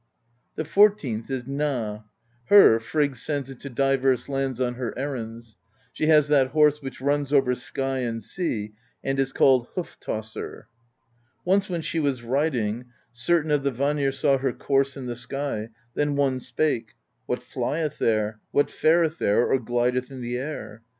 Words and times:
^ 0.01 0.03
The 0.55 0.65
fourteenth 0.65 1.29
is 1.29 1.43
Gna: 1.43 2.05
her 2.45 2.79
Frigg 2.79 3.15
sends 3.15 3.51
into 3.51 3.69
divers 3.69 4.27
lands 4.27 4.59
on 4.59 4.73
her 4.73 4.97
errands; 4.97 5.57
she 5.93 6.07
has 6.07 6.27
that 6.29 6.47
horse 6.47 6.81
which 6.81 6.99
runs 7.01 7.31
over 7.31 7.53
sky 7.53 7.99
and 7.99 8.23
sea 8.23 8.73
and 9.03 9.19
is 9.19 9.31
called 9.31 9.67
Hoof 9.75 9.99
Tosser. 9.99 10.67
Once 11.45 11.69
when 11.69 11.81
she 11.83 11.99
was 11.99 12.23
riding, 12.23 12.85
cer 13.13 13.43
tain 13.43 13.51
of 13.51 13.61
the 13.61 13.69
Vanir 13.69 14.11
saw 14.11 14.39
her 14.39 14.53
course 14.53 14.97
in 14.97 15.05
the 15.05 15.25
air; 15.33 15.69
then 15.93 16.15
one 16.15 16.39
spake: 16.39 16.95
What 17.27 17.43
flieth 17.43 17.99
there? 17.99 18.39
What 18.49 18.71
fareth 18.71 19.19
there, 19.19 19.45
Or 19.45 19.59
glideth 19.59 20.09
in 20.09 20.21
the 20.21 20.39
air? 20.39 20.81